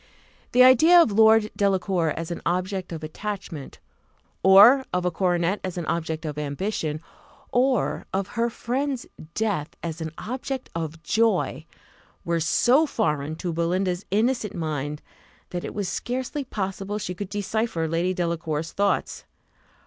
The 0.53 0.63
idea 0.63 0.99
of 0.99 1.11
Lord 1.11 1.51
Delacour 1.55 2.09
as 2.17 2.31
an 2.31 2.41
object 2.43 2.91
of 2.91 3.03
attachment, 3.03 3.77
or 4.41 4.83
of 4.91 5.05
a 5.05 5.11
coronet 5.11 5.59
as 5.63 5.77
an 5.77 5.85
object 5.85 6.25
of 6.25 6.39
ambition, 6.39 7.01
or 7.51 8.07
of 8.11 8.29
her 8.29 8.49
friend's 8.49 9.05
death 9.35 9.75
as 9.83 10.01
an 10.01 10.11
object 10.17 10.71
of 10.73 11.03
joy, 11.03 11.67
were 12.25 12.39
so 12.39 12.87
foreign 12.87 13.35
to 13.35 13.53
Belinda's 13.53 14.03
innocent 14.09 14.55
mind, 14.55 15.03
that 15.51 15.63
it 15.63 15.75
was 15.75 15.87
scarcely 15.87 16.43
possible 16.43 16.97
she 16.97 17.13
could 17.13 17.29
decipher 17.29 17.87
Lady 17.87 18.15
Delacour's 18.15 18.71
thoughts. 18.71 19.25